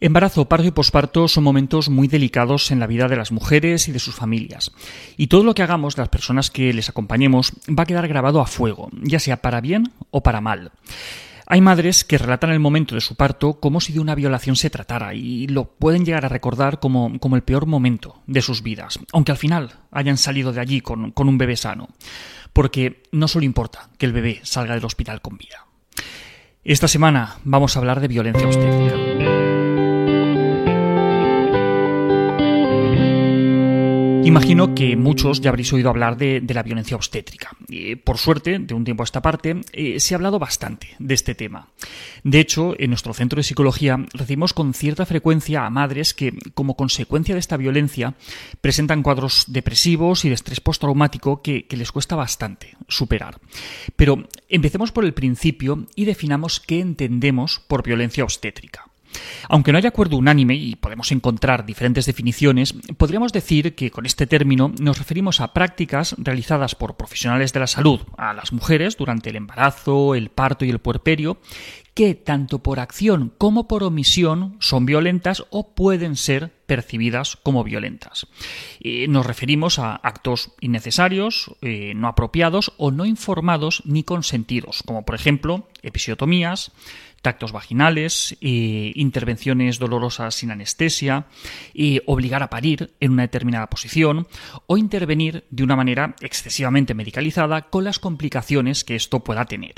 Embarazo, 0.00 0.48
parto 0.48 0.66
y 0.66 0.70
posparto 0.70 1.26
son 1.26 1.42
momentos 1.42 1.88
muy 1.88 2.06
delicados 2.06 2.70
en 2.70 2.78
la 2.78 2.86
vida 2.86 3.08
de 3.08 3.16
las 3.16 3.32
mujeres 3.32 3.88
y 3.88 3.92
de 3.92 3.98
sus 3.98 4.14
familias. 4.14 4.70
Y 5.16 5.26
todo 5.26 5.42
lo 5.42 5.54
que 5.54 5.62
hagamos, 5.62 5.98
las 5.98 6.08
personas 6.08 6.50
que 6.50 6.72
les 6.72 6.88
acompañemos, 6.88 7.52
va 7.68 7.82
a 7.82 7.86
quedar 7.86 8.06
grabado 8.06 8.40
a 8.40 8.46
fuego, 8.46 8.90
ya 9.02 9.18
sea 9.18 9.42
para 9.42 9.60
bien 9.60 9.92
o 10.10 10.22
para 10.22 10.40
mal. 10.40 10.70
Hay 11.50 11.60
madres 11.60 12.04
que 12.04 12.18
relatan 12.18 12.50
el 12.50 12.60
momento 12.60 12.94
de 12.94 13.00
su 13.00 13.16
parto 13.16 13.54
como 13.54 13.80
si 13.80 13.92
de 13.92 14.00
una 14.00 14.14
violación 14.14 14.54
se 14.54 14.70
tratara 14.70 15.14
y 15.14 15.46
lo 15.48 15.64
pueden 15.64 16.04
llegar 16.04 16.26
a 16.26 16.28
recordar 16.28 16.78
como, 16.78 17.18
como 17.18 17.36
el 17.36 17.42
peor 17.42 17.66
momento 17.66 18.22
de 18.26 18.42
sus 18.42 18.62
vidas, 18.62 19.00
aunque 19.12 19.32
al 19.32 19.38
final 19.38 19.72
hayan 19.90 20.18
salido 20.18 20.52
de 20.52 20.60
allí 20.60 20.80
con, 20.80 21.10
con 21.10 21.28
un 21.28 21.38
bebé 21.38 21.56
sano. 21.56 21.88
Porque 22.52 23.02
no 23.12 23.26
solo 23.28 23.46
importa 23.46 23.88
que 23.98 24.06
el 24.06 24.12
bebé 24.12 24.40
salga 24.42 24.74
del 24.74 24.84
hospital 24.84 25.22
con 25.22 25.38
vida. 25.38 25.66
Esta 26.64 26.86
semana 26.86 27.38
vamos 27.44 27.74
a 27.74 27.78
hablar 27.78 28.00
de 28.00 28.08
violencia 28.08 28.46
obstétrica. 28.46 29.47
Imagino 34.28 34.74
que 34.74 34.94
muchos 34.94 35.40
ya 35.40 35.48
habréis 35.48 35.72
oído 35.72 35.88
hablar 35.88 36.18
de, 36.18 36.42
la 36.46 36.62
violencia 36.62 36.98
obstétrica. 36.98 37.48
por 38.04 38.18
suerte, 38.18 38.58
de 38.58 38.74
un 38.74 38.84
tiempo 38.84 39.02
a 39.02 39.04
esta 39.04 39.22
parte, 39.22 39.62
eh, 39.72 39.98
se 40.00 40.12
ha 40.14 40.16
hablado 40.16 40.38
bastante 40.38 40.88
de 40.98 41.14
este 41.14 41.34
tema. 41.34 41.68
De 42.24 42.38
hecho, 42.38 42.78
en 42.78 42.90
nuestro 42.90 43.14
centro 43.14 43.38
de 43.38 43.42
psicología 43.42 43.96
recibimos 44.12 44.52
con 44.52 44.74
cierta 44.74 45.06
frecuencia 45.06 45.64
a 45.64 45.70
madres 45.70 46.12
que, 46.12 46.34
como 46.52 46.76
consecuencia 46.76 47.34
de 47.34 47.40
esta 47.40 47.56
violencia, 47.56 48.16
presentan 48.60 49.02
cuadros 49.02 49.46
depresivos 49.48 50.26
y 50.26 50.28
de 50.28 50.34
estrés 50.34 50.60
postraumático 50.60 51.40
que, 51.40 51.66
que 51.66 51.78
les 51.78 51.90
cuesta 51.90 52.14
bastante 52.14 52.76
superar. 52.86 53.40
Pero 53.96 54.28
empecemos 54.50 54.92
por 54.92 55.06
el 55.06 55.14
principio 55.14 55.86
y 55.94 56.04
definamos 56.04 56.60
qué 56.60 56.80
entendemos 56.80 57.60
por 57.66 57.82
violencia 57.82 58.24
obstétrica. 58.24 58.87
Aunque 59.48 59.72
no 59.72 59.78
haya 59.78 59.88
acuerdo 59.88 60.16
unánime 60.16 60.54
y 60.54 60.76
podemos 60.76 61.12
encontrar 61.12 61.64
diferentes 61.64 62.06
definiciones, 62.06 62.74
podríamos 62.96 63.32
decir 63.32 63.74
que 63.74 63.90
con 63.90 64.06
este 64.06 64.26
término 64.26 64.72
nos 64.80 64.98
referimos 64.98 65.40
a 65.40 65.52
prácticas 65.52 66.14
realizadas 66.18 66.74
por 66.74 66.96
profesionales 66.96 67.52
de 67.52 67.60
la 67.60 67.66
salud 67.66 68.00
a 68.16 68.32
las 68.34 68.52
mujeres 68.52 68.96
durante 68.96 69.30
el 69.30 69.36
embarazo, 69.36 70.14
el 70.14 70.30
parto 70.30 70.64
y 70.64 70.70
el 70.70 70.78
puerperio, 70.78 71.38
que 71.98 72.14
tanto 72.14 72.60
por 72.60 72.78
acción 72.78 73.32
como 73.38 73.66
por 73.66 73.82
omisión 73.82 74.56
son 74.60 74.86
violentas 74.86 75.44
o 75.50 75.74
pueden 75.74 76.14
ser 76.14 76.52
percibidas 76.66 77.34
como 77.36 77.64
violentas. 77.64 78.28
nos 79.08 79.26
referimos 79.26 79.80
a 79.80 79.96
actos 79.96 80.52
innecesarios, 80.60 81.50
eh, 81.60 81.94
no 81.96 82.06
apropiados 82.06 82.72
o 82.76 82.92
no 82.92 83.04
informados 83.04 83.82
ni 83.84 84.04
consentidos, 84.04 84.84
como 84.86 85.04
por 85.04 85.16
ejemplo 85.16 85.66
episiotomías, 85.82 86.70
tactos 87.22 87.52
vaginales, 87.52 88.36
intervenciones 88.40 89.78
dolorosas 89.78 90.34
sin 90.34 90.50
anestesia, 90.50 91.26
obligar 92.06 92.42
a 92.42 92.50
parir 92.50 92.94
en 93.00 93.12
una 93.12 93.22
determinada 93.22 93.68
posición 93.68 94.26
o 94.66 94.76
intervenir 94.76 95.44
de 95.50 95.62
una 95.64 95.76
manera 95.76 96.14
excesivamente 96.20 96.94
medicalizada 96.94 97.62
con 97.62 97.84
las 97.84 97.98
complicaciones 97.98 98.84
que 98.84 98.96
esto 98.96 99.20
pueda 99.20 99.44
tener. 99.44 99.74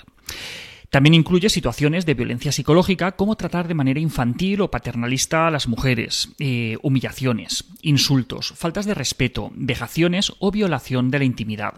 También 0.90 1.14
incluye 1.14 1.48
situaciones 1.48 2.04
de 2.04 2.14
violencia 2.14 2.50
psicológica 2.50 3.12
como 3.12 3.36
tratar 3.36 3.68
de 3.68 3.74
manera 3.74 4.00
infantil 4.00 4.60
o 4.60 4.72
paternalista 4.72 5.46
a 5.46 5.50
las 5.52 5.68
mujeres, 5.68 6.30
eh, 6.40 6.78
humillaciones, 6.82 7.64
insultos, 7.80 8.52
faltas 8.56 8.86
de 8.86 8.94
respeto, 8.94 9.52
vejaciones 9.54 10.32
o 10.40 10.50
violación 10.50 11.12
de 11.12 11.20
la 11.20 11.24
intimidad. 11.24 11.74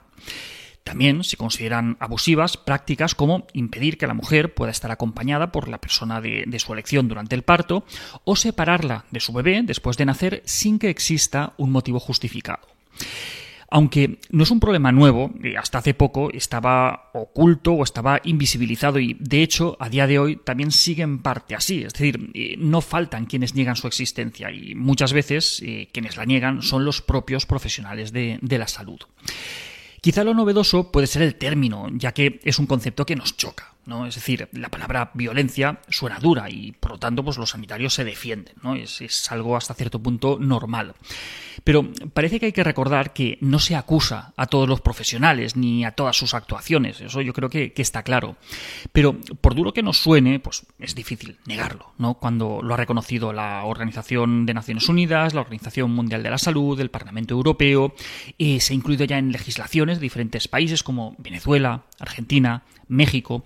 También 0.85 1.23
se 1.23 1.37
consideran 1.37 1.97
abusivas 2.01 2.57
prácticas 2.57 3.15
como 3.15 3.47
impedir 3.53 3.99
que 3.99 4.07
la 4.07 4.15
mujer 4.15 4.55
pueda 4.55 4.73
estar 4.73 4.91
acompañada 4.91 5.53
por 5.53 5.69
la 5.69 5.79
persona 5.79 6.21
de, 6.21 6.59
su 6.59 6.73
elección 6.73 7.09
durante 7.09 7.35
el 7.35 7.43
parto 7.43 7.85
o 8.25 8.37
separarla 8.37 9.05
de 9.11 9.21
su 9.21 9.33
bebé 9.33 9.63
después 9.63 9.97
de 9.97 10.07
nacer 10.07 10.43
sin 10.45 10.79
que 10.79 10.91
exista 10.91 11.55
un 11.57 11.71
motivo 11.71 12.01
justificado. 12.01 12.67
Aunque 13.75 14.19
no 14.29 14.43
es 14.43 14.51
un 14.51 14.61
problema 14.61 14.93
nuevo, 14.93 15.33
eh, 15.43 15.57
hasta 15.57 15.79
hace 15.79 15.95
poco 15.95 16.31
estaba 16.31 17.11
oculto 17.15 17.73
o 17.73 17.85
estaba 17.85 18.21
invisibilizado 18.23 18.99
y 18.99 19.17
de 19.19 19.43
hecho 19.43 19.79
a 19.81 19.89
día 19.89 20.07
de 20.07 20.19
hoy 20.19 20.37
también 20.37 20.71
sigue 20.71 21.03
en 21.03 21.21
parte 21.21 21.55
así. 21.55 21.83
Es 21.83 21.95
decir, 21.95 22.31
eh, 22.35 22.57
no 22.59 22.83
faltan 22.83 23.25
quienes 23.25 23.55
niegan 23.55 23.77
su 23.77 23.87
existencia 23.87 24.51
y 24.51 24.75
muchas 24.75 25.15
veces 25.15 25.63
eh, 25.65 25.89
quienes 25.91 26.19
la 26.19 26.27
niegan 26.27 26.61
son 26.61 26.85
los 26.85 27.01
propios 27.01 27.47
profesionales 27.47 28.13
de 28.13 28.39
la 28.43 28.69
salud. 28.69 29.01
Quizá 30.03 30.25
lo 30.25 30.35
novedoso 30.35 30.91
puede 30.91 31.07
ser 31.07 31.23
el 31.23 31.37
término, 31.37 31.87
ya 31.93 32.11
que 32.11 32.41
es 32.43 32.59
un 32.59 32.67
concepto 32.67 33.07
que 33.07 33.15
nos 33.15 33.37
choca. 33.37 33.72
Es 34.07 34.15
decir, 34.15 34.49
la 34.53 34.69
palabra 34.69 35.11
violencia 35.13 35.81
suena 35.89 36.21
dura 36.21 36.49
y 36.49 36.71
por 36.73 36.93
lo 36.93 36.99
tanto 36.99 37.25
pues, 37.25 37.37
los 37.37 37.51
sanitarios 37.51 37.93
se 37.93 38.05
defienden. 38.05 38.55
Es, 38.77 39.31
algo 39.33 39.57
hasta 39.57 39.75
cierto 39.75 40.01
punto 40.01 40.39
normal. 40.41 40.95
Pero 41.65 41.89
parece 42.15 42.39
que 42.39 42.47
hay 42.47 42.53
que 42.53 42.63
recordar 42.63 43.13
que 43.13 43.39
no 43.41 43.59
se 43.59 43.75
acusa 43.75 44.33
a 44.37 44.47
todos 44.47 44.69
los 44.69 44.81
profesionales 44.81 45.57
ni 45.57 45.85
a 45.85 45.93
todas 45.93 46.17
sus 46.17 46.35
actuaciones. 46.35 47.01
Eso 47.01 47.21
yo 47.23 47.33
creo 47.33 47.51
que, 47.51 47.73
está 47.77 48.05
claro. 48.05 48.37
Pero 48.93 49.21
por 49.41 49.57
duro 49.57 49.73
que 49.73 49.83
nos 49.83 49.99
suene, 49.99 50.39
pues 50.39 50.65
es 50.79 50.95
difícil 50.95 51.39
negarlo. 51.47 51.93
¿no? 51.99 52.15
Cuando 52.15 52.61
lo 52.63 52.75
ha 52.75 52.77
reconocido 52.77 53.33
la 53.33 53.65
Organización 53.65 54.47
de 54.47 54.55
Naciones 54.55 54.89
Unidas, 54.89 55.35
la 55.35 55.41
Organización 55.41 55.91
Mundial 55.91 56.23
de 56.23 56.31
la 56.31 56.39
Salud, 56.39 56.79
el 56.79 56.91
Parlamento 56.91 57.35
Europeo, 57.35 57.95
y 58.39 58.61
se 58.61 58.73
ha 58.73 58.77
incluido 58.77 59.05
ya 59.05 59.19
en 59.19 59.33
legislaciones 59.33 59.99
de 59.99 60.03
diferentes 60.03 60.47
países 60.47 60.85
como 60.85 61.17
Venezuela, 61.19 61.83
Argentina, 61.99 62.63
México. 62.89 63.45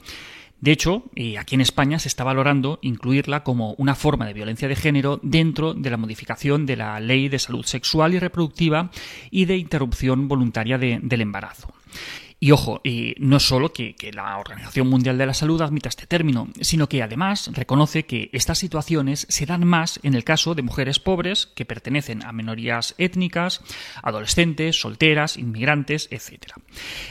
De 0.61 0.73
hecho, 0.73 1.05
aquí 1.39 1.55
en 1.55 1.61
España 1.61 1.99
se 1.99 2.09
está 2.09 2.25
valorando 2.25 2.79
incluirla 2.81 3.45
como 3.45 3.75
una 3.75 3.95
forma 3.95 4.27
de 4.27 4.33
violencia 4.33 4.69
de 4.69 4.77
género 4.77 5.21
dentro 5.23 5.75
de 5.75 5.91
la 5.91 5.99
modificación 5.99 6.65
de 6.65 6.77
la 6.77 6.99
Ley 6.99 7.29
de 7.29 7.39
Salud 7.39 7.65
Sexual 7.65 8.15
y 8.15 8.19
Reproductiva 8.19 8.91
y 9.31 9.45
de 9.45 9.57
Interrupción 9.57 10.29
Voluntaria 10.29 10.79
del 10.79 11.21
Embarazo. 11.21 11.69
Y 12.47 12.53
ojo, 12.53 12.81
no 13.19 13.41
solo 13.41 13.73
que, 13.73 13.97
que, 13.97 14.13
la 14.13 14.39
Organización 14.39 14.87
Mundial 14.87 15.19
de 15.19 15.27
la 15.27 15.35
Salud 15.35 15.61
admita 15.63 15.89
este 15.89 16.07
término, 16.07 16.47
sino 16.61 16.89
que 16.89 17.03
además 17.03 17.51
reconoce 17.53 18.05
que 18.05 18.31
estas 18.33 18.61
situaciones 18.61 19.27
se 19.29 19.47
dan 19.47 19.67
más 19.67 19.99
en 20.05 20.15
el 20.15 20.23
caso 20.23 20.55
de 20.55 20.63
mujeres 20.63 21.01
pobres 21.01 21.47
que 21.47 21.65
pertenecen 21.65 22.25
a 22.25 22.31
minorías 22.31 22.95
étnicas, 22.99 23.63
adolescentes, 24.01 24.81
solteras, 24.81 25.37
inmigrantes, 25.37 26.07
etc. 26.13 26.53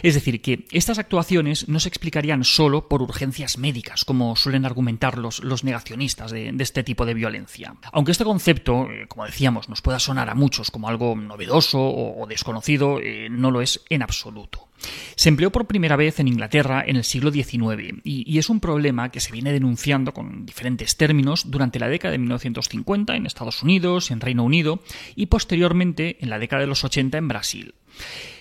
Es 0.04 0.14
decir, 0.14 0.42
que 0.42 0.68
estas 0.72 1.00
actuaciones 1.00 1.68
no 1.68 1.82
se 1.82 1.90
explicarían 1.90 2.46
solo 2.46 2.88
por 2.88 3.02
urgencias 3.02 3.58
médicas, 3.58 4.06
como 4.06 4.38
suelen 4.38 4.66
argumentar 4.66 5.18
los, 5.18 5.44
los 5.44 5.66
negacionistas 5.66 6.32
de, 6.32 6.56
este 6.60 6.86
tipo 6.86 7.06
de 7.06 7.14
violencia. 7.14 7.76
Aunque 7.92 8.14
este 8.14 8.24
concepto, 8.24 8.90
eh, 8.90 9.06
como 9.10 9.26
decíamos, 9.26 9.68
nos 9.68 9.82
pueda 9.82 10.00
sonar 10.00 10.30
a 10.30 10.34
muchos 10.34 10.72
como 10.72 10.88
algo 10.88 11.14
novedoso 11.14 11.82
o, 11.82 12.26
desconocido, 12.26 13.02
eh, 13.02 13.28
no 13.30 13.52
lo 13.52 13.62
es 13.62 13.84
en 13.90 14.02
absoluto. 14.02 14.70
Se 15.26 15.30
empleó 15.30 15.52
por 15.52 15.66
primera 15.66 15.96
vez 15.96 16.20
en 16.20 16.28
Inglaterra 16.28 16.84
en 16.86 16.98
el 16.98 17.04
siglo 17.04 17.32
XIX 17.32 18.00
y, 18.04 18.38
es 18.38 18.48
un 18.48 18.60
problema 18.60 19.10
que 19.10 19.20
se 19.20 19.32
viene 19.32 19.52
denunciando 19.52 20.14
con 20.14 20.46
diferentes 20.46 20.98
términos 20.98 21.50
durante 21.50 21.80
la 21.80 21.90
década 21.90 22.12
de 22.12 22.20
1950 22.20 23.16
en 23.16 23.26
Estados 23.26 23.64
Unidos, 23.64 24.12
en 24.12 24.22
Reino 24.22 24.44
Unido 24.44 24.82
y 25.16 25.26
posteriormente 25.26 26.18
en 26.20 26.30
la 26.30 26.38
década 26.38 26.62
de 26.62 26.68
los 26.68 26.84
80 26.84 27.18
en 27.18 27.28
Brasil. 27.28 27.74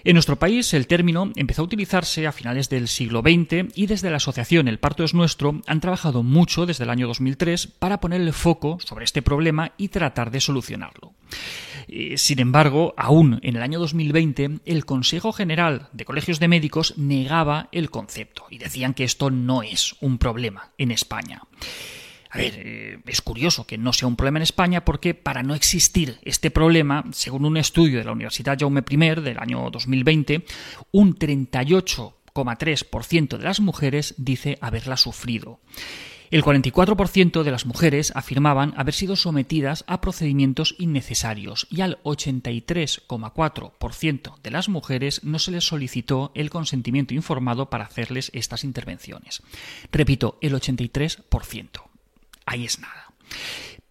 En 0.04 0.14
nuestro 0.14 0.36
país 0.36 0.74
el 0.74 0.86
término 0.86 1.32
empezó 1.34 1.62
a 1.62 1.64
utilizarse 1.64 2.26
a 2.26 2.32
finales 2.32 2.68
del 2.68 2.88
siglo 2.88 3.20
XX 3.20 3.74
y 3.74 3.86
desde 3.86 4.10
la 4.10 4.18
asociación 4.18 4.68
El 4.68 4.78
Parto 4.78 5.02
es 5.02 5.14
Nuestro 5.14 5.62
han 5.66 5.80
trabajado 5.80 6.22
mucho 6.22 6.66
desde 6.66 6.84
el 6.84 6.90
año 6.90 7.06
2003 7.06 7.66
para 7.66 8.00
poner 8.00 8.20
el 8.20 8.34
foco 8.34 8.78
sobre 8.84 9.06
este 9.06 9.22
problema 9.22 9.72
y 9.78 9.88
tratar 9.88 10.30
de 10.30 10.42
solucionarlo. 10.42 11.14
Eh, 11.88 12.18
sin 12.18 12.38
embargo, 12.40 12.94
aún 12.98 13.40
en 13.42 13.56
el 13.56 13.62
año 13.62 13.78
2020, 13.78 14.60
el 14.66 14.84
Consejo 14.84 15.32
General 15.32 15.88
de 15.92 16.04
Colegios 16.04 16.38
de 16.38 16.48
Médicos 16.48 16.94
negaba 16.98 17.68
el 17.72 17.88
concepto 17.88 18.44
y 18.50 18.58
decían 18.58 18.92
que 18.92 19.04
esto 19.04 19.30
no 19.30 19.62
es 19.62 19.96
un 20.00 20.18
problema 20.18 20.72
en 20.76 20.90
España. 20.90 21.42
A 22.34 22.38
ver, 22.38 22.54
eh, 22.56 22.98
es 23.06 23.22
curioso 23.22 23.64
que 23.64 23.78
no 23.78 23.92
sea 23.92 24.08
un 24.08 24.16
problema 24.16 24.40
en 24.40 24.42
España 24.42 24.84
porque 24.84 25.14
para 25.14 25.44
no 25.44 25.54
existir 25.54 26.18
este 26.22 26.50
problema, 26.50 27.04
según 27.12 27.44
un 27.44 27.56
estudio 27.56 27.98
de 27.98 28.04
la 28.04 28.10
Universidad 28.10 28.58
Jaume 28.58 28.82
I 28.90 28.96
del 29.20 29.38
año 29.38 29.70
2020, 29.70 30.44
un 30.90 31.16
38,3% 31.16 33.38
de 33.38 33.44
las 33.44 33.60
mujeres 33.60 34.16
dice 34.18 34.58
haberla 34.60 34.96
sufrido. 34.96 35.60
El 36.32 36.42
44% 36.42 37.44
de 37.44 37.50
las 37.52 37.66
mujeres 37.66 38.10
afirmaban 38.16 38.74
haber 38.76 38.94
sido 38.94 39.14
sometidas 39.14 39.84
a 39.86 40.00
procedimientos 40.00 40.74
innecesarios 40.80 41.68
y 41.70 41.82
al 41.82 42.02
83,4% 42.02 44.40
de 44.42 44.50
las 44.50 44.68
mujeres 44.68 45.22
no 45.22 45.38
se 45.38 45.52
les 45.52 45.62
solicitó 45.62 46.32
el 46.34 46.50
consentimiento 46.50 47.14
informado 47.14 47.70
para 47.70 47.84
hacerles 47.84 48.32
estas 48.34 48.64
intervenciones. 48.64 49.40
Repito, 49.92 50.36
el 50.40 50.54
83%. 50.54 51.93
Ahí 52.46 52.64
es 52.64 52.78
nada. 52.78 53.12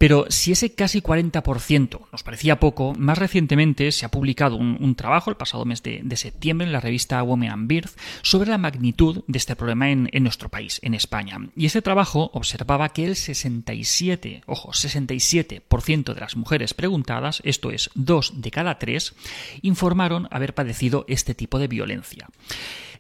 Pero 0.04 0.26
si 0.28 0.52
ese 0.52 0.76
casi 0.76 1.02
40% 1.02 2.08
nos 2.12 2.24
parecía 2.24 2.60
poco, 2.60 2.94
más 2.98 3.18
recientemente 3.18 3.90
se 3.94 4.06
ha 4.06 4.12
publicado 4.12 4.58
un, 4.58 4.96
trabajo 4.96 5.30
el 5.30 5.38
pasado 5.38 5.64
mes 5.64 5.82
de, 5.82 6.04
septiembre 6.18 6.68
en 6.68 6.74
la 6.74 6.82
revista 6.82 7.24
Women 7.24 7.50
and 7.50 7.68
Birth 7.70 7.92
sobre 8.22 8.50
la 8.50 8.58
magnitud 8.58 9.24
de 9.28 9.38
este 9.38 9.56
problema 9.56 9.90
en, 9.92 10.10
nuestro 10.22 10.50
país, 10.50 10.82
en 10.84 10.94
España. 10.94 11.38
Y 11.56 11.68
ese 11.68 11.82
trabajo 11.82 12.32
observaba 12.34 12.90
que 12.90 13.06
el 13.06 13.16
67, 13.16 14.44
ojo, 14.46 14.72
67% 14.72 16.14
de 16.14 16.20
las 16.20 16.36
mujeres 16.36 16.74
preguntadas, 16.74 17.42
esto 17.46 17.72
es, 17.72 17.90
dos 17.96 18.42
de 18.42 18.52
cada 18.52 18.80
tres, 18.80 19.16
informaron 19.62 20.28
haber 20.32 20.54
padecido 20.54 21.06
este 21.08 21.34
tipo 21.34 21.60
de 21.60 21.70
violencia. 21.70 22.28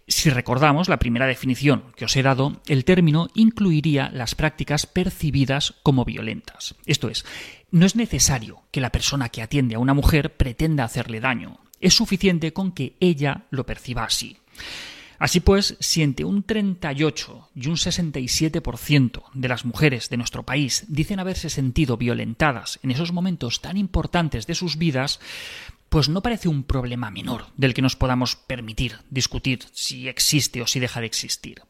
Si 0.07 0.29
recordamos 0.29 0.89
la 0.89 0.99
primera 0.99 1.27
definición 1.27 1.85
que 1.95 2.05
os 2.05 2.15
he 2.15 2.23
dado, 2.23 2.61
el 2.67 2.83
término 2.83 3.29
incluiría 3.35 4.09
las 4.13 4.35
prácticas 4.35 4.85
percibidas 4.85 5.75
como 5.81 6.03
violentas. 6.03 6.75
Esto 6.85 7.09
es, 7.09 7.25
no 7.71 7.85
es 7.85 7.95
necesario 7.95 8.63
que 8.71 8.81
la 8.81 8.91
persona 8.91 9.29
que 9.29 9.41
atiende 9.41 9.75
a 9.75 9.79
una 9.79 9.93
mujer 9.93 10.35
pretenda 10.35 10.83
hacerle 10.83 11.21
daño. 11.21 11.59
Es 11.79 11.93
suficiente 11.93 12.51
con 12.51 12.73
que 12.73 12.95
ella 12.99 13.45
lo 13.49 13.65
perciba 13.65 14.03
así. 14.03 14.37
Así 15.19 15.39
pues, 15.39 15.77
si 15.79 16.01
entre 16.01 16.25
un 16.25 16.43
38 16.43 17.49
y 17.55 17.67
un 17.67 17.75
67% 17.75 19.23
de 19.33 19.47
las 19.47 19.63
mujeres 19.63 20.09
de 20.09 20.17
nuestro 20.17 20.43
país 20.43 20.83
dicen 20.89 21.21
haberse 21.21 21.49
sentido 21.49 21.95
violentadas 21.95 22.77
en 22.83 22.91
esos 22.91 23.13
momentos 23.13 23.61
tan 23.61 23.77
importantes 23.77 24.47
de 24.47 24.55
sus 24.55 24.77
vidas, 24.77 25.21
pues 25.93 26.09
no 26.09 26.23
parece 26.23 26.49
un 26.49 26.63
problema 26.63 27.11
menor 27.11 27.45
del 27.55 27.75
que 27.75 27.83
nos 27.83 27.95
podamos 27.95 28.35
permitir 28.35 28.97
discutir 29.11 29.59
si 29.73 30.07
existe 30.07 30.59
o 30.63 30.65
si 30.65 30.79
deja 30.79 31.01
de 31.01 31.05
existir. 31.05 31.61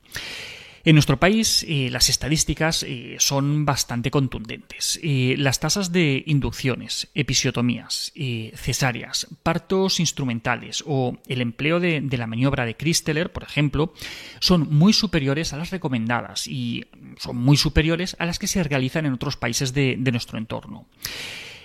En 0.85 0.95
nuestro 0.95 1.19
país 1.19 1.65
eh, 1.67 1.89
las 1.91 2.07
estadísticas 2.07 2.83
eh, 2.83 3.17
son 3.19 3.65
bastante 3.65 4.11
contundentes. 4.11 4.97
Eh, 5.03 5.35
las 5.37 5.59
tasas 5.59 5.91
de 5.91 6.23
inducciones, 6.25 7.09
episiotomías, 7.13 8.13
cesáreas, 8.55 9.27
partos 9.43 9.99
instrumentales 9.99 10.85
o 10.87 11.17
el 11.27 11.41
empleo 11.41 11.81
de, 11.81 12.01
la 12.09 12.25
maniobra 12.25 12.65
de 12.65 12.77
Christeler, 12.77 13.29
por 13.33 13.43
ejemplo, 13.43 13.93
son 14.39 14.73
muy 14.73 14.93
superiores 14.93 15.51
a 15.51 15.57
las 15.57 15.71
recomendadas 15.71 16.47
y 16.47 16.85
son 17.17 17.35
muy 17.35 17.57
superiores 17.57 18.15
a 18.19 18.25
las 18.25 18.39
que 18.39 18.47
se 18.47 18.63
realizan 18.63 19.05
en 19.05 19.11
otros 19.11 19.35
países 19.35 19.73
de 19.73 19.97
nuestro 19.97 20.37
entorno. 20.37 20.87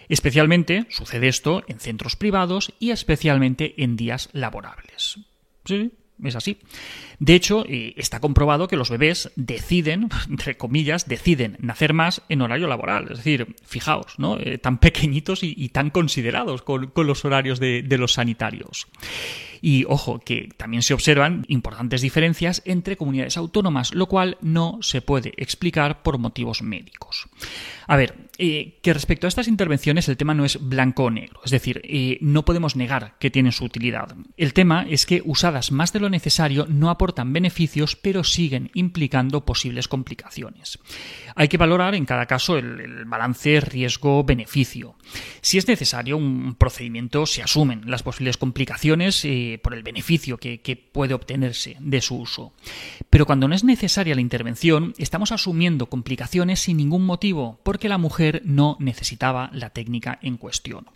Especialmente 0.09 0.87
sucede 0.91 1.29
esto 1.29 1.63
en 1.69 1.81
centros 1.81 2.17
privados 2.17 2.73
y 2.79 2.91
especialmente 2.91 3.83
en 3.83 3.97
días 3.97 4.29
laborables. 4.33 5.19
Sí, 5.65 5.93
es 6.25 6.37
así. 6.37 6.59
De 7.19 7.35
hecho, 7.35 7.65
eh, 7.69 7.95
está 7.97 8.21
comprobado 8.21 8.69
que 8.69 8.77
los 8.77 8.91
bebés 8.91 9.31
deciden, 9.37 10.09
entre 10.29 10.57
comillas, 10.57 11.09
deciden 11.09 11.57
nacer 11.61 11.93
más 11.93 12.23
en 12.29 12.43
horario 12.43 12.67
laboral. 12.67 13.09
Es 13.11 13.19
decir, 13.19 13.55
fijaos, 13.65 14.19
¿no? 14.19 14.39
Eh, 14.39 14.59
tan 14.59 14.79
pequeñitos 14.79 15.41
y, 15.43 15.69
tan 15.69 15.91
considerados 15.91 16.63
con, 16.63 16.93
los 16.97 17.25
horarios 17.25 17.61
de, 17.61 17.83
de 17.83 17.99
los 17.99 18.15
sanitarios. 18.15 18.89
Y 19.61 19.85
ojo, 19.89 20.21
que 20.21 20.49
también 20.57 20.83
se 20.83 20.95
observan 20.95 21.45
importantes 21.49 22.01
diferencias 22.01 22.63
entre 22.65 22.97
comunidades 22.97 23.37
autónomas, 23.37 23.95
lo 23.95 24.07
cual 24.07 24.39
no 24.41 24.79
se 24.83 25.03
puede 25.03 25.33
explicar 25.37 26.03
por 26.03 26.19
motivos 26.19 26.63
médicos. 26.63 27.29
A 27.87 27.97
ver, 27.97 28.29
eh, 28.37 28.79
que 28.83 28.93
respecto 28.93 29.27
a 29.27 29.29
estas 29.29 29.49
intervenciones 29.49 30.09
el 30.09 30.19
tema 30.19 30.35
no 30.35 30.45
es 30.45 30.59
blanco 30.61 31.05
o 31.05 31.11
negro, 31.11 31.41
es 31.45 31.51
decir, 31.51 31.81
eh, 31.85 32.19
no 32.21 32.45
podemos 32.45 32.77
negar 32.77 33.17
que 33.19 33.31
tienen 33.31 33.53
su 33.53 33.65
utilidad. 33.65 34.15
El 34.37 34.53
tema 34.53 34.87
es 34.89 35.07
que 35.07 35.23
usadas 35.25 35.73
más 35.73 35.93
de 35.93 36.01
lo 36.01 36.11
necesario 36.11 36.67
no 36.69 36.91
aportan 36.91 37.33
beneficios, 37.33 37.97
pero 37.97 38.25
siguen 38.25 38.71
implicando 38.75 39.45
posibles 39.45 39.89
complicaciones. 39.89 40.79
Hay 41.35 41.49
que 41.49 41.57
valorar 41.57 41.95
en 41.95 42.05
cada 42.05 42.27
caso 42.27 42.59
el, 42.59 43.05
balance 43.07 43.61
riesgo-beneficio. 43.61 44.97
Si 45.41 45.57
es 45.57 45.67
necesario 45.67 46.17
un 46.17 46.57
procedimiento, 46.57 47.27
se 47.27 47.43
asumen 47.43 47.83
las 47.87 48.03
posibles 48.03 48.37
complicaciones 48.37 49.25
eh, 49.25 49.48
por 49.57 49.73
el 49.73 49.83
beneficio 49.83 50.37
que 50.37 50.91
puede 50.93 51.15
obtenerse 51.15 51.77
de 51.81 52.01
su 52.03 52.17
uso. 52.17 52.53
Pero 53.09 53.25
cuando 53.25 53.49
no 53.49 53.55
es 53.55 53.65
necesaria 53.65 54.15
la 54.15 54.21
intervención, 54.21 54.95
estamos 54.99 55.33
asumiendo 55.33 55.87
complicaciones 55.87 56.61
sin 56.61 56.77
ningún 56.77 57.07
motivo, 57.07 57.61
porque 57.63 57.89
la 57.89 57.99
mujer 57.99 58.43
no 58.45 58.77
necesitaba 58.81 59.51
la 59.53 59.71
técnica 59.71 60.19
en 60.23 60.37
cuestión. 60.37 60.87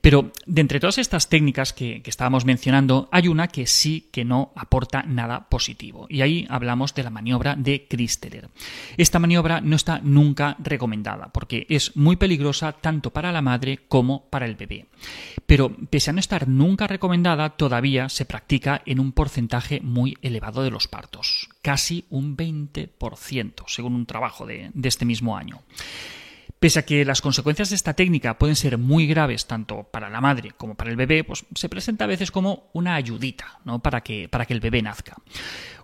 Pero 0.00 0.32
de 0.46 0.60
entre 0.60 0.80
todas 0.80 0.98
estas 0.98 1.28
técnicas 1.28 1.72
que, 1.72 2.02
estábamos 2.04 2.44
mencionando, 2.44 3.08
hay 3.12 3.28
una 3.28 3.48
que 3.48 3.66
sí 3.66 4.08
que 4.12 4.24
no 4.24 4.52
aporta 4.56 5.04
nada 5.04 5.48
positivo. 5.48 6.06
Y 6.08 6.22
ahí 6.22 6.46
hablamos 6.50 6.94
de 6.94 7.04
la 7.04 7.10
maniobra 7.10 7.54
de 7.56 7.86
Christeler. 7.88 8.48
Esta 8.96 9.18
maniobra 9.18 9.60
no 9.60 9.76
está 9.76 10.00
nunca 10.02 10.56
recomendada, 10.58 11.30
porque 11.32 11.66
es 11.68 11.96
muy 11.96 12.16
peligrosa 12.16 12.72
tanto 12.72 13.10
para 13.10 13.32
la 13.32 13.42
madre 13.42 13.80
como 13.88 14.24
para 14.28 14.46
el 14.46 14.56
bebé. 14.56 14.86
Pero 15.46 15.74
pese 15.90 16.10
a 16.10 16.12
no 16.12 16.20
estar 16.20 16.48
nunca 16.48 16.86
recomendada, 16.86 17.50
todavía 17.50 17.79
se 18.08 18.24
practica 18.24 18.82
en 18.86 19.00
un 19.00 19.12
porcentaje 19.12 19.80
muy 19.80 20.16
elevado 20.22 20.62
de 20.62 20.70
los 20.70 20.88
partos, 20.88 21.48
casi 21.62 22.04
un 22.10 22.36
20%, 22.36 23.64
según 23.66 23.94
un 23.94 24.06
trabajo 24.06 24.46
de 24.46 24.70
este 24.82 25.04
mismo 25.04 25.36
año. 25.36 25.62
Pese 26.60 26.80
a 26.80 26.84
que 26.84 27.06
las 27.06 27.22
consecuencias 27.22 27.70
de 27.70 27.76
esta 27.76 27.94
técnica 27.94 28.38
pueden 28.38 28.54
ser 28.54 28.76
muy 28.76 29.06
graves 29.06 29.46
tanto 29.46 29.84
para 29.84 30.10
la 30.10 30.20
madre 30.20 30.52
como 30.58 30.74
para 30.74 30.90
el 30.90 30.96
bebé, 30.96 31.24
pues 31.24 31.46
se 31.54 31.70
presenta 31.70 32.04
a 32.04 32.06
veces 32.06 32.30
como 32.30 32.68
una 32.74 32.96
ayudita 32.96 33.60
¿no? 33.64 33.78
para, 33.78 34.02
que, 34.02 34.28
para 34.28 34.44
que 34.44 34.52
el 34.52 34.60
bebé 34.60 34.82
nazca. 34.82 35.16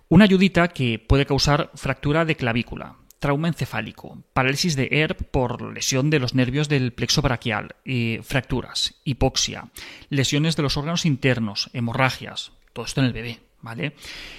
Una 0.07 0.25
ayudita 0.25 0.67
que 0.67 0.99
puede 0.99 1.25
causar 1.25 1.71
fractura 1.73 2.25
de 2.25 2.35
clavícula, 2.35 2.95
trauma 3.19 3.47
encefálico, 3.47 4.23
parálisis 4.33 4.75
de 4.75 4.89
ERP 4.91 5.23
por 5.23 5.73
lesión 5.73 6.09
de 6.09 6.19
los 6.19 6.35
nervios 6.35 6.69
del 6.69 6.93
plexo 6.93 7.21
braquial, 7.21 7.75
y 7.83 8.19
fracturas, 8.23 8.95
hipoxia, 9.03 9.69
lesiones 10.09 10.55
de 10.55 10.63
los 10.63 10.77
órganos 10.77 11.05
internos, 11.05 11.69
hemorragias, 11.73 12.51
todo 12.73 12.85
esto 12.85 13.01
en 13.01 13.07
el 13.07 13.13
bebé. 13.13 13.39
¿Vale? 13.59 13.95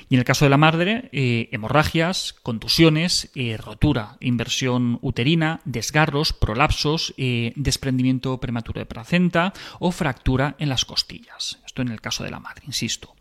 Y 0.08 0.14
en 0.14 0.20
el 0.20 0.24
caso 0.24 0.44
de 0.44 0.48
la 0.48 0.56
madre, 0.56 1.10
eh, 1.10 1.48
hemorragias, 1.50 2.36
contusiones, 2.44 3.30
eh, 3.34 3.56
rotura, 3.56 4.16
inversión 4.20 5.00
uterina, 5.02 5.60
desgarros, 5.64 6.32
prolapsos, 6.32 7.14
eh, 7.18 7.52
desprendimiento 7.56 8.38
prematuro 8.38 8.78
de 8.78 8.86
placenta 8.86 9.52
o 9.80 9.90
fractura 9.90 10.54
en 10.60 10.68
las 10.68 10.84
costillas. 10.84 11.58
Esto 11.66 11.82
en 11.82 11.88
el 11.88 12.00
caso 12.00 12.22
de 12.22 12.30
la 12.30 12.38
madre, 12.38 12.62
insisto. 12.66 13.16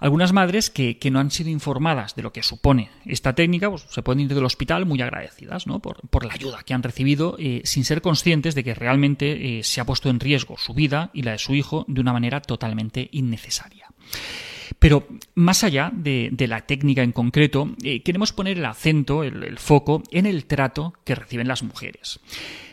Algunas 0.00 0.32
madres 0.32 0.70
que, 0.70 0.98
no 1.10 1.20
han 1.20 1.30
sido 1.30 1.50
informadas 1.50 2.16
de 2.16 2.22
lo 2.22 2.32
que 2.32 2.42
supone 2.42 2.90
esta 3.04 3.34
técnica 3.34 3.70
pues, 3.70 3.86
se 3.88 4.02
pueden 4.02 4.20
ir 4.20 4.34
del 4.34 4.44
hospital 4.44 4.86
muy 4.86 5.00
agradecidas 5.00 5.64
por, 5.80 6.00
por, 6.08 6.24
la 6.24 6.34
ayuda 6.34 6.62
que 6.64 6.74
han 6.74 6.82
recibido 6.82 7.36
sin 7.64 7.84
ser 7.84 8.02
conscientes 8.02 8.54
de 8.54 8.64
que 8.64 8.74
realmente 8.74 9.60
se 9.62 9.80
ha 9.80 9.86
puesto 9.86 10.10
en 10.10 10.20
riesgo 10.20 10.56
su 10.58 10.74
vida 10.74 11.10
y 11.14 11.22
la 11.22 11.32
de 11.32 11.38
su 11.38 11.54
hijo 11.54 11.84
de 11.88 12.00
una 12.00 12.12
manera 12.12 12.40
totalmente 12.40 13.08
innecesaria. 13.12 13.86
Pero 14.78 15.06
más 15.34 15.64
allá 15.64 15.90
de, 15.94 16.32
la 16.48 16.60
técnica 16.66 17.02
en 17.02 17.12
concreto, 17.12 17.74
eh, 17.82 18.02
queremos 18.02 18.32
poner 18.32 18.58
el 18.58 18.64
acento, 18.64 19.22
el 19.22 19.58
foco, 19.58 20.02
en 20.10 20.26
el 20.26 20.44
trato 20.46 20.94
que 21.04 21.14
reciben 21.14 21.48
las 21.48 21.62
mujeres. 21.62 22.20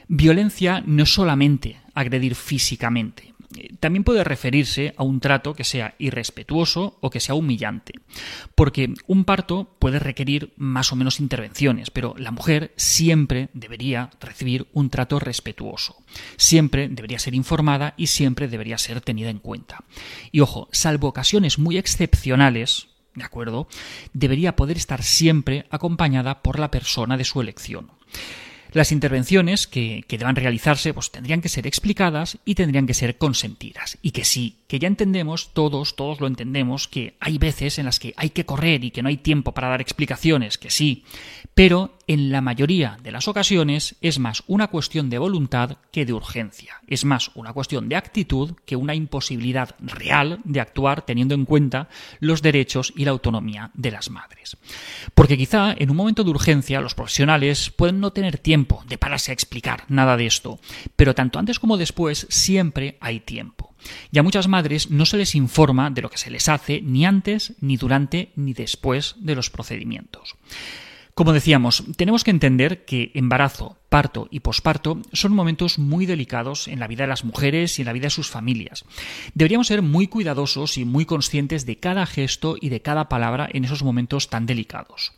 Violencia 0.07 0.83
no 0.85 1.03
es 1.03 1.13
solamente 1.13 1.77
agredir 1.93 2.35
físicamente, 2.35 3.32
también 3.79 4.03
puede 4.03 4.23
referirse 4.23 4.93
a 4.97 5.03
un 5.03 5.19
trato 5.19 5.53
que 5.53 5.63
sea 5.63 5.95
irrespetuoso 5.97 6.97
o 7.01 7.09
que 7.09 7.19
sea 7.19 7.35
humillante, 7.35 7.93
porque 8.55 8.93
un 9.07 9.25
parto 9.25 9.75
puede 9.79 9.99
requerir 9.99 10.53
más 10.57 10.91
o 10.91 10.95
menos 10.95 11.19
intervenciones, 11.19 11.91
pero 11.91 12.15
la 12.17 12.31
mujer 12.31 12.73
siempre 12.75 13.49
debería 13.53 14.09
recibir 14.19 14.67
un 14.73 14.89
trato 14.89 15.19
respetuoso, 15.19 15.97
siempre 16.37 16.89
debería 16.89 17.19
ser 17.19 17.35
informada 17.35 17.93
y 17.97 18.07
siempre 18.07 18.47
debería 18.47 18.77
ser 18.77 19.01
tenida 19.01 19.29
en 19.29 19.39
cuenta. 19.39 19.83
Y 20.31 20.39
ojo, 20.39 20.69
salvo 20.71 21.07
ocasiones 21.07 21.59
muy 21.59 21.77
excepcionales, 21.77 22.87
¿de 23.15 23.23
acuerdo? 23.23 23.67
Debería 24.13 24.55
poder 24.55 24.77
estar 24.77 25.03
siempre 25.03 25.65
acompañada 25.69 26.41
por 26.41 26.59
la 26.59 26.71
persona 26.71 27.17
de 27.17 27.25
su 27.25 27.41
elección. 27.41 27.91
Las 28.73 28.91
intervenciones 28.91 29.67
que, 29.67 30.03
deban 30.09 30.35
realizarse 30.35 30.93
pues, 30.93 31.11
tendrían 31.11 31.41
que 31.41 31.49
ser 31.49 31.67
explicadas 31.67 32.37
y 32.43 32.55
tendrían 32.55 32.87
que 32.87 32.93
ser 32.93 33.17
consentidas. 33.17 33.97
Y 34.01 34.11
que 34.11 34.25
sí, 34.25 34.57
que 34.67 34.79
ya 34.79 34.87
entendemos, 34.87 35.53
todos, 35.53 35.95
todos 35.95 36.19
lo 36.19 36.27
entendemos, 36.27 36.87
que 36.87 37.13
hay 37.19 37.37
veces 37.37 37.77
en 37.77 37.85
las 37.85 37.99
que 37.99 38.13
hay 38.17 38.31
que 38.31 38.45
correr 38.45 38.83
y 38.83 38.91
que 38.91 39.03
no 39.03 39.09
hay 39.09 39.17
tiempo 39.17 39.53
para 39.53 39.69
dar 39.69 39.81
explicaciones, 39.81 40.57
que 40.57 40.71
sí, 40.71 41.03
pero 41.53 41.97
en 42.07 42.31
la 42.31 42.41
mayoría 42.41 42.97
de 43.01 43.11
las 43.11 43.27
ocasiones 43.27 43.95
es 44.01 44.19
más 44.19 44.43
una 44.47 44.67
cuestión 44.67 45.09
de 45.09 45.17
voluntad 45.17 45.77
que 45.91 46.05
de 46.05 46.13
urgencia. 46.13 46.81
Es 46.87 47.05
más 47.05 47.31
una 47.35 47.53
cuestión 47.53 47.89
de 47.89 47.95
actitud 47.95 48.53
que 48.65 48.75
una 48.75 48.95
imposibilidad 48.95 49.75
real 49.79 50.39
de 50.43 50.59
actuar 50.59 51.03
teniendo 51.03 51.35
en 51.35 51.45
cuenta 51.45 51.89
los 52.19 52.41
derechos 52.41 52.93
y 52.95 53.05
la 53.05 53.11
autonomía 53.11 53.71
de 53.73 53.91
las 53.91 54.09
madres. 54.09 54.57
Porque 55.13 55.37
quizá 55.37 55.73
en 55.77 55.89
un 55.89 55.97
momento 55.97 56.23
de 56.23 56.31
urgencia 56.31 56.81
los 56.81 56.95
profesionales 56.95 57.69
pueden 57.69 57.99
no 57.99 58.11
tener 58.11 58.37
tiempo 58.37 58.83
de 58.87 58.97
pararse 58.97 59.31
a 59.31 59.33
explicar 59.33 59.85
nada 59.87 60.17
de 60.17 60.25
esto, 60.25 60.59
pero 60.95 61.15
tanto 61.15 61.39
antes 61.39 61.59
como 61.59 61.77
después 61.77 62.27
siempre 62.29 62.97
hay 62.99 63.19
tiempo. 63.19 63.73
Y 64.11 64.19
a 64.19 64.23
muchas 64.23 64.47
madres 64.47 64.89
no 64.89 65.05
se 65.05 65.17
les 65.17 65.35
informa 65.35 65.89
de 65.89 66.01
lo 66.01 66.09
que 66.09 66.17
se 66.17 66.31
les 66.31 66.47
hace 66.49 66.81
ni 66.81 67.05
antes, 67.05 67.53
ni 67.59 67.77
durante, 67.77 68.31
ni 68.35 68.53
después 68.53 69.15
de 69.19 69.35
los 69.35 69.49
procedimientos. 69.49 70.35
Como 71.15 71.33
decíamos, 71.33 71.83
tenemos 71.95 72.23
que 72.23 72.31
entender 72.31 72.85
que 72.85 73.11
embarazo, 73.13 73.77
parto 73.89 74.27
y 74.31 74.39
posparto 74.39 74.99
son 75.11 75.33
momentos 75.33 75.77
muy 75.77 76.07
delicados 76.07 76.67
en 76.67 76.79
la 76.79 76.87
vida 76.87 77.03
de 77.03 77.09
las 77.09 77.23
mujeres 77.23 77.77
y 77.77 77.83
en 77.83 77.85
la 77.85 77.93
vida 77.93 78.05
de 78.05 78.09
sus 78.09 78.29
familias. 78.29 78.83
Deberíamos 79.35 79.67
ser 79.67 79.83
muy 79.83 80.07
cuidadosos 80.07 80.79
y 80.79 80.85
muy 80.85 81.05
conscientes 81.05 81.67
de 81.67 81.77
cada 81.77 82.07
gesto 82.07 82.55
y 82.59 82.69
de 82.69 82.81
cada 82.81 83.09
palabra 83.09 83.47
en 83.53 83.63
esos 83.63 83.83
momentos 83.83 84.29
tan 84.29 84.47
delicados. 84.47 85.13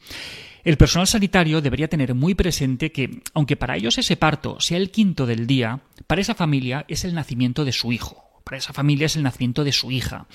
El 0.65 0.75
personal 0.75 1.07
sanitario 1.07 1.61
debería 1.61 1.87
tener 1.87 2.13
muy 2.13 2.33
presente 2.33 2.91
que, 2.91 3.21
aunque 3.33 3.55
para 3.55 3.77
ellos 3.77 3.97
ese 3.97 4.17
parto 4.17 4.59
sea 4.59 4.77
el 4.77 4.91
quinto 4.91 5.25
del 5.25 5.47
día, 5.47 5.79
para 6.07 6.19
esa 6.19 6.35
familia 6.35 6.83
es 6.89 7.05
el 7.05 7.13
nacimiento 7.13 7.63
de 7.63 7.71
su 7.71 7.93
hijo 7.93 8.24
para 8.45 8.57
esa 8.57 8.73
familia 8.73 9.07
es 9.07 9.15
el 9.15 9.23
nacimiento 9.23 9.63
de 9.63 9.71
su 9.71 9.91
hija. 9.91 10.27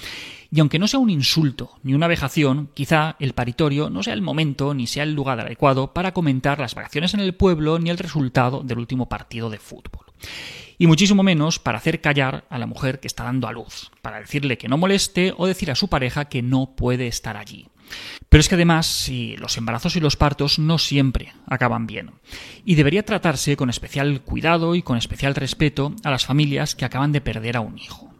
Y 0.50 0.58
aunque 0.58 0.80
no 0.80 0.88
sea 0.88 0.98
un 0.98 1.10
insulto 1.10 1.78
ni 1.84 1.94
una 1.94 2.08
vejación, 2.08 2.68
quizá 2.74 3.14
el 3.20 3.34
paritorio 3.34 3.88
no 3.88 4.02
sea 4.02 4.14
el 4.14 4.20
momento 4.20 4.74
ni 4.74 4.88
sea 4.88 5.04
el 5.04 5.14
lugar 5.14 5.38
adecuado 5.38 5.94
para 5.94 6.12
comentar 6.12 6.58
las 6.58 6.74
vacaciones 6.74 7.14
en 7.14 7.20
el 7.20 7.36
pueblo 7.36 7.78
ni 7.78 7.88
el 7.88 7.98
resultado 7.98 8.62
del 8.64 8.80
último 8.80 9.08
partido 9.08 9.48
de 9.48 9.58
fútbol. 9.58 10.06
Y 10.76 10.88
muchísimo 10.88 11.22
menos 11.22 11.60
para 11.60 11.78
hacer 11.78 12.00
callar 12.00 12.44
a 12.50 12.58
la 12.58 12.66
mujer 12.66 12.98
que 12.98 13.06
está 13.06 13.24
dando 13.24 13.46
a 13.46 13.52
luz, 13.52 13.92
para 14.02 14.18
decirle 14.18 14.58
que 14.58 14.68
no 14.68 14.76
moleste 14.76 15.32
o 15.36 15.46
decir 15.46 15.70
a 15.70 15.76
su 15.76 15.88
pareja 15.88 16.24
que 16.24 16.42
no 16.42 16.74
puede 16.74 17.06
estar 17.06 17.36
allí. 17.36 17.68
Pero 18.28 18.40
es 18.40 18.48
que 18.48 18.54
además, 18.54 19.10
los 19.38 19.56
embarazos 19.56 19.96
y 19.96 20.00
los 20.00 20.16
partos 20.16 20.58
no 20.58 20.78
siempre 20.78 21.32
acaban 21.46 21.86
bien. 21.86 22.12
Y 22.64 22.76
debería 22.76 23.04
tratarse 23.04 23.56
con 23.56 23.70
especial 23.70 24.20
cuidado 24.22 24.74
y 24.74 24.82
con 24.82 24.96
especial 24.96 25.34
respeto 25.34 25.94
a 26.04 26.10
las 26.10 26.26
familias 26.26 26.74
que 26.74 26.84
acaban 26.84 27.12
de 27.12 27.20
perder 27.20 27.56
a 27.56 27.60
un 27.60 27.78
hijo. 27.78 28.10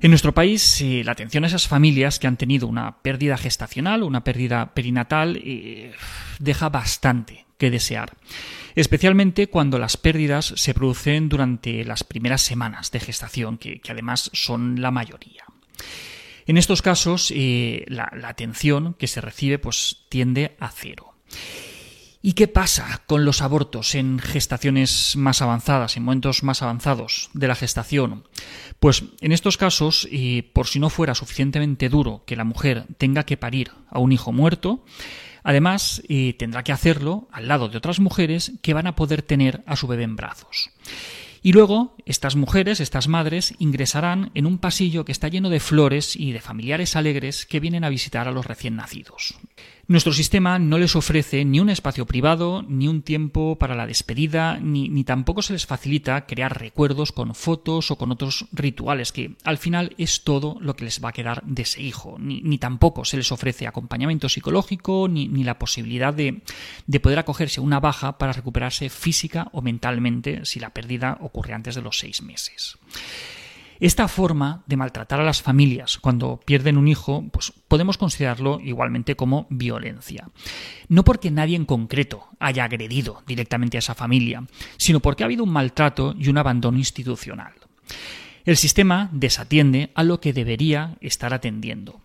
En 0.00 0.10
nuestro 0.10 0.34
país, 0.34 0.84
la 1.04 1.12
atención 1.12 1.44
a 1.44 1.46
esas 1.46 1.68
familias 1.68 2.18
que 2.18 2.26
han 2.26 2.36
tenido 2.36 2.66
una 2.66 2.98
pérdida 2.98 3.38
gestacional 3.38 4.02
o 4.02 4.06
una 4.06 4.24
pérdida 4.24 4.74
perinatal 4.74 5.40
eh, 5.42 5.92
deja 6.38 6.68
bastante 6.68 7.46
que 7.56 7.70
desear, 7.70 8.12
especialmente 8.74 9.46
cuando 9.46 9.78
las 9.78 9.96
pérdidas 9.96 10.52
se 10.56 10.74
producen 10.74 11.30
durante 11.30 11.82
las 11.84 12.04
primeras 12.04 12.42
semanas 12.42 12.90
de 12.90 13.00
gestación, 13.00 13.56
que 13.56 13.80
además 13.88 14.30
son 14.34 14.82
la 14.82 14.90
mayoría. 14.90 15.44
En 16.46 16.56
estos 16.56 16.80
casos, 16.80 17.32
eh, 17.34 17.84
la, 17.88 18.08
atención 18.24 18.94
que 18.94 19.08
se 19.08 19.20
recibe 19.20 19.58
pues, 19.58 20.04
tiende 20.08 20.56
a 20.60 20.70
cero. 20.70 21.14
¿Y 22.22 22.32
qué 22.32 22.48
pasa 22.48 23.02
con 23.06 23.24
los 23.24 23.42
abortos 23.42 23.94
en 23.94 24.18
gestaciones 24.18 25.14
más 25.16 25.42
avanzadas, 25.42 25.96
en 25.96 26.04
momentos 26.04 26.42
más 26.42 26.62
avanzados 26.62 27.30
de 27.34 27.48
la 27.48 27.54
gestación? 27.54 28.28
Pues 28.80 29.04
en 29.20 29.32
estos 29.32 29.56
casos, 29.56 30.08
y 30.10 30.42
por 30.42 30.66
si 30.66 30.80
no 30.80 30.90
fuera 30.90 31.14
suficientemente 31.14 31.88
duro 31.88 32.24
que 32.26 32.36
la 32.36 32.44
mujer 32.44 32.86
tenga 32.98 33.24
que 33.24 33.36
parir 33.36 33.70
a 33.90 34.00
un 34.00 34.10
hijo 34.10 34.32
muerto, 34.32 34.84
además 35.44 36.02
tendrá 36.36 36.64
que 36.64 36.72
hacerlo 36.72 37.28
al 37.30 37.46
lado 37.46 37.68
de 37.68 37.78
otras 37.78 38.00
mujeres 38.00 38.52
que 38.60 38.74
van 38.74 38.88
a 38.88 38.96
poder 38.96 39.22
tener 39.22 39.62
a 39.66 39.76
su 39.76 39.86
bebé 39.86 40.02
en 40.02 40.16
brazos. 40.16 40.70
Y 41.46 41.52
luego 41.52 41.94
estas 42.06 42.34
mujeres, 42.34 42.80
estas 42.80 43.06
madres, 43.06 43.54
ingresarán 43.60 44.32
en 44.34 44.46
un 44.46 44.58
pasillo 44.58 45.04
que 45.04 45.12
está 45.12 45.28
lleno 45.28 45.48
de 45.48 45.60
flores 45.60 46.16
y 46.16 46.32
de 46.32 46.40
familiares 46.40 46.96
alegres 46.96 47.46
que 47.46 47.60
vienen 47.60 47.84
a 47.84 47.88
visitar 47.88 48.26
a 48.26 48.32
los 48.32 48.46
recién 48.46 48.74
nacidos. 48.74 49.38
Nuestro 49.88 50.12
sistema 50.12 50.58
no 50.58 50.78
les 50.78 50.96
ofrece 50.96 51.44
ni 51.44 51.60
un 51.60 51.70
espacio 51.70 52.06
privado, 52.06 52.64
ni 52.66 52.88
un 52.88 53.02
tiempo 53.02 53.56
para 53.56 53.76
la 53.76 53.86
despedida, 53.86 54.58
ni, 54.58 55.04
tampoco 55.04 55.42
se 55.42 55.52
les 55.52 55.64
facilita 55.64 56.26
crear 56.26 56.60
recuerdos 56.60 57.12
con 57.12 57.36
fotos 57.36 57.92
o 57.92 57.96
con 57.96 58.10
otros 58.10 58.46
rituales, 58.50 59.12
que 59.12 59.36
al 59.44 59.58
final 59.58 59.94
es 59.96 60.24
todo 60.24 60.56
lo 60.60 60.74
que 60.74 60.86
les 60.86 61.04
va 61.04 61.10
a 61.10 61.12
quedar 61.12 61.40
de 61.44 61.62
ese 61.62 61.82
hijo. 61.82 62.16
Ni, 62.18 62.58
tampoco 62.58 63.04
se 63.04 63.16
les 63.16 63.30
ofrece 63.30 63.68
acompañamiento 63.68 64.28
psicológico, 64.28 65.06
ni, 65.06 65.28
la 65.44 65.60
posibilidad 65.60 66.12
de, 66.12 66.42
de 66.88 67.00
poder 67.00 67.20
acogerse 67.20 67.60
a 67.60 67.62
una 67.62 67.78
baja 67.78 68.18
para 68.18 68.32
recuperarse 68.32 68.88
física 68.88 69.46
o 69.52 69.62
mentalmente 69.62 70.44
si 70.46 70.58
la 70.58 70.70
pérdida 70.70 71.16
ocurre 71.20 71.54
antes 71.54 71.76
de 71.76 71.82
los 71.82 71.96
seis 71.96 72.22
meses. 72.22 72.76
Esta 73.80 74.08
forma 74.08 74.62
de 74.66 74.76
maltratar 74.76 75.20
a 75.20 75.24
las 75.24 75.42
familias 75.42 75.98
cuando 75.98 76.40
pierden 76.44 76.78
un 76.78 76.88
hijo, 76.88 77.24
pues 77.30 77.52
podemos 77.68 77.98
considerarlo 77.98 78.60
igualmente 78.60 79.16
como 79.16 79.46
violencia. 79.50 80.28
No 80.88 81.04
porque 81.04 81.30
nadie 81.30 81.56
en 81.56 81.64
concreto 81.64 82.26
haya 82.38 82.64
agredido 82.64 83.22
directamente 83.26 83.76
a 83.76 83.80
esa 83.80 83.94
familia, 83.94 84.44
sino 84.76 85.00
porque 85.00 85.22
ha 85.22 85.26
habido 85.26 85.44
un 85.44 85.52
maltrato 85.52 86.14
y 86.18 86.28
un 86.28 86.38
abandono 86.38 86.78
institucional. 86.78 87.52
El 88.46 88.56
sistema 88.56 89.10
desatiende 89.12 89.90
a 89.94 90.04
lo 90.04 90.20
que 90.20 90.32
debería 90.32 90.96
estar 91.00 91.34
atendiendo. 91.34 92.00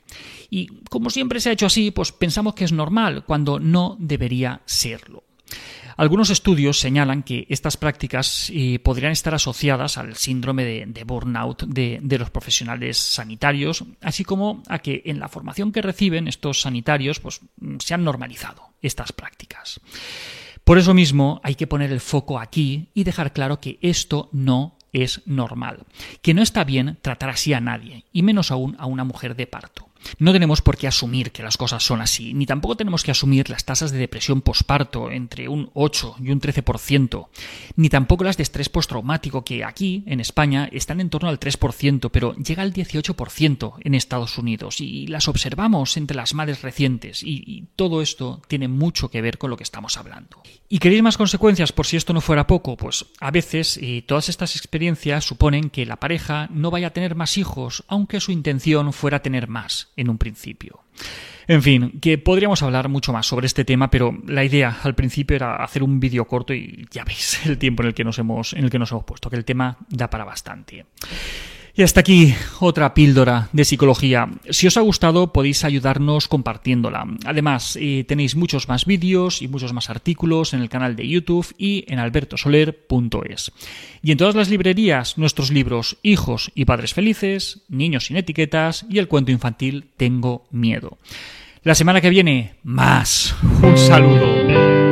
Y 0.49 0.67
como 0.89 1.11
siempre 1.11 1.39
se 1.39 1.49
ha 1.49 1.53
hecho 1.53 1.67
así, 1.67 1.91
pues 1.91 2.11
pensamos 2.11 2.55
que 2.55 2.65
es 2.65 2.71
normal 2.71 3.23
cuando 3.25 3.59
no 3.59 3.95
debería 3.99 4.61
serlo. 4.65 5.20
Algunos 6.01 6.31
estudios 6.31 6.79
señalan 6.79 7.21
que 7.21 7.45
estas 7.47 7.77
prácticas 7.77 8.51
eh, 8.55 8.79
podrían 8.79 9.11
estar 9.11 9.35
asociadas 9.35 9.99
al 9.99 10.15
síndrome 10.15 10.65
de, 10.65 11.03
burnout 11.03 11.61
de, 11.65 12.17
los 12.17 12.31
profesionales 12.31 12.97
sanitarios, 12.97 13.83
así 14.01 14.23
como 14.23 14.63
a 14.67 14.79
que 14.79 15.03
en 15.05 15.19
la 15.19 15.27
formación 15.27 15.71
que 15.71 15.83
reciben 15.83 16.27
estos 16.27 16.61
sanitarios 16.61 17.19
pues, 17.19 17.41
se 17.77 17.93
han 17.93 18.03
normalizado 18.03 18.73
estas 18.81 19.11
prácticas. 19.11 19.79
Por 20.63 20.79
eso 20.79 20.95
mismo 20.95 21.39
hay 21.43 21.53
que 21.53 21.67
poner 21.67 21.91
el 21.91 21.99
foco 22.01 22.39
aquí 22.39 22.89
y 22.95 23.03
dejar 23.03 23.31
claro 23.31 23.59
que 23.59 23.77
esto 23.83 24.27
no 24.31 24.79
es 24.93 25.21
normal, 25.27 25.85
que 26.23 26.33
no 26.33 26.41
está 26.41 26.63
bien 26.63 26.97
tratar 27.03 27.29
así 27.29 27.53
a 27.53 27.59
nadie, 27.59 28.05
y 28.11 28.23
menos 28.23 28.49
aún 28.49 28.75
a 28.79 28.87
una 28.87 29.03
mujer 29.03 29.35
de 29.35 29.45
parto. 29.45 29.90
No 30.19 30.33
tenemos 30.33 30.61
por 30.61 30.77
qué 30.77 30.87
asumir 30.87 31.31
que 31.31 31.43
las 31.43 31.57
cosas 31.57 31.83
son 31.83 32.01
así, 32.01 32.33
ni 32.33 32.45
tampoco 32.45 32.75
tenemos 32.75 33.03
que 33.03 33.11
asumir 33.11 33.49
las 33.49 33.65
tasas 33.65 33.91
de 33.91 33.97
depresión 33.97 34.41
posparto 34.41 35.11
entre 35.11 35.47
un 35.47 35.69
8 35.73 36.15
y 36.19 36.31
un 36.31 36.41
13%, 36.41 37.27
ni 37.75 37.89
tampoco 37.89 38.23
las 38.23 38.37
de 38.37 38.43
estrés 38.43 38.69
postraumático, 38.69 39.43
que 39.43 39.63
aquí, 39.63 40.03
en 40.05 40.19
España, 40.19 40.69
están 40.71 41.01
en 41.01 41.09
torno 41.09 41.29
al 41.29 41.39
3%, 41.39 42.09
pero 42.11 42.35
llega 42.35 42.63
al 42.63 42.73
18% 42.73 43.73
en 43.81 43.95
Estados 43.95 44.37
Unidos, 44.37 44.81
y 44.81 45.07
las 45.07 45.27
observamos 45.27 45.97
entre 45.97 46.17
las 46.17 46.33
madres 46.33 46.61
recientes, 46.61 47.23
y, 47.23 47.41
todo 47.75 48.01
esto 48.01 48.41
tiene 48.47 48.67
mucho 48.67 49.09
que 49.09 49.21
ver 49.21 49.37
con 49.37 49.49
lo 49.49 49.57
que 49.57 49.63
estamos 49.63 49.97
hablando. 49.97 50.41
¿Y 50.69 50.79
queréis 50.79 51.01
más 51.01 51.17
consecuencias 51.17 51.71
por 51.71 51.85
si 51.85 51.97
esto 51.97 52.13
no 52.13 52.21
fuera 52.21 52.47
poco? 52.47 52.77
Pues 52.77 53.05
a 53.19 53.31
veces 53.31 53.77
y 53.81 54.01
todas 54.03 54.29
estas 54.29 54.55
experiencias 54.55 55.25
suponen 55.25 55.69
que 55.69 55.85
la 55.85 55.97
pareja 55.97 56.47
no 56.51 56.71
vaya 56.71 56.87
a 56.87 56.93
tener 56.93 57.15
más 57.15 57.37
hijos, 57.37 57.83
aunque 57.87 58.19
su 58.19 58.31
intención 58.31 58.93
fuera 58.93 59.21
tener 59.21 59.47
más 59.47 59.90
en 59.95 60.09
un 60.09 60.17
principio. 60.17 60.81
En 61.47 61.61
fin, 61.61 61.99
que 61.99 62.17
podríamos 62.17 62.61
hablar 62.63 62.87
mucho 62.87 63.11
más 63.11 63.25
sobre 63.25 63.47
este 63.47 63.65
tema, 63.65 63.89
pero 63.89 64.17
la 64.27 64.43
idea 64.43 64.79
al 64.83 64.95
principio 64.95 65.35
era 65.35 65.55
hacer 65.55 65.83
un 65.83 65.99
vídeo 65.99 66.25
corto 66.25 66.53
y 66.53 66.85
ya 66.91 67.03
veis 67.03 67.45
el 67.45 67.57
tiempo 67.57 67.83
en 67.83 67.87
el 67.89 67.93
que 67.93 68.03
nos 68.03 68.19
hemos, 68.19 68.53
en 68.53 68.63
el 68.63 68.69
que 68.69 68.79
nos 68.79 68.91
hemos 68.91 69.03
puesto, 69.03 69.29
que 69.29 69.35
el 69.35 69.45
tema 69.45 69.77
da 69.89 70.09
para 70.09 70.23
bastante. 70.23 70.85
Y 71.75 71.83
hasta 71.83 72.01
aquí 72.01 72.33
otra 72.59 72.93
píldora 72.93 73.49
de 73.53 73.65
psicología. 73.65 74.29
Si 74.49 74.67
os 74.67 74.77
ha 74.77 74.81
gustado 74.81 75.31
podéis 75.31 75.63
ayudarnos 75.63 76.27
compartiéndola. 76.27 77.07
Además, 77.25 77.77
eh, 77.79 78.03
tenéis 78.07 78.35
muchos 78.35 78.67
más 78.67 78.85
vídeos 78.85 79.41
y 79.41 79.47
muchos 79.47 79.73
más 79.73 79.89
artículos 79.89 80.53
en 80.53 80.61
el 80.61 80.69
canal 80.69 80.95
de 80.95 81.07
YouTube 81.07 81.53
y 81.57 81.85
en 81.87 81.99
albertosoler.es. 81.99 83.51
Y 84.03 84.11
en 84.11 84.17
todas 84.17 84.35
las 84.35 84.49
librerías 84.49 85.17
nuestros 85.17 85.51
libros 85.51 85.97
Hijos 86.03 86.51
y 86.55 86.65
Padres 86.65 86.93
Felices, 86.93 87.61
Niños 87.69 88.05
sin 88.05 88.17
Etiquetas 88.17 88.85
y 88.89 88.99
el 88.99 89.07
cuento 89.07 89.31
infantil 89.31 89.85
Tengo 89.95 90.45
Miedo. 90.51 90.97
La 91.63 91.75
semana 91.75 92.01
que 92.01 92.09
viene, 92.09 92.55
más. 92.63 93.35
Un 93.61 93.77
saludo. 93.77 94.90